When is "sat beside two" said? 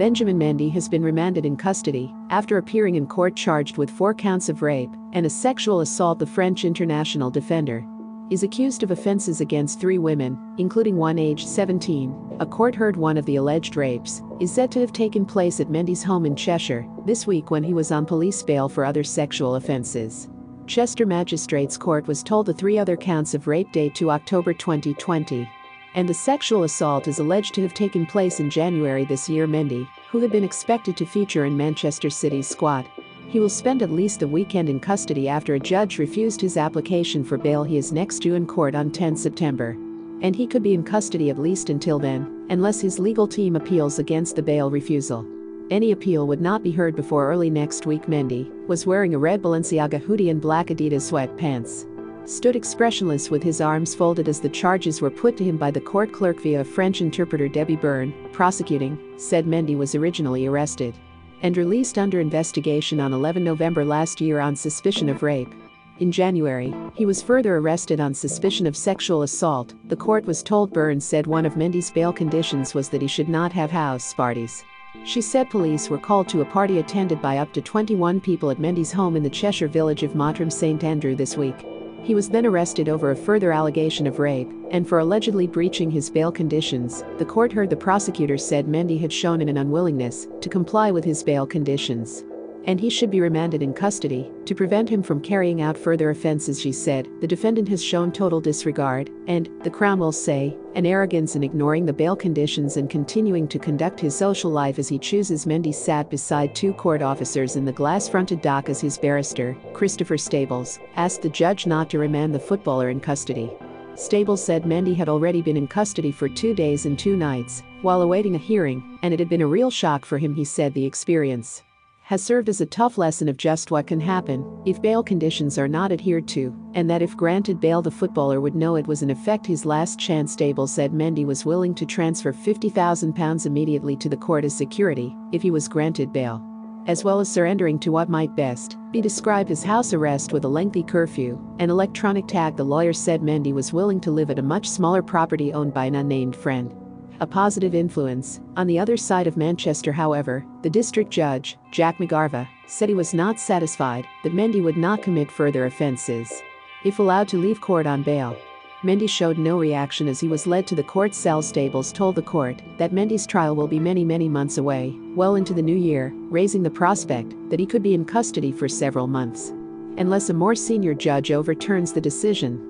105.74-106.72